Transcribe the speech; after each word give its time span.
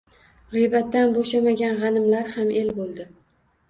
G‘iybatdan 0.55 1.13
bo‘shamagan 1.19 1.79
g‘animlar 1.85 2.35
ham 2.39 2.53
el 2.67 2.77
bo‘ldi. 2.83 3.13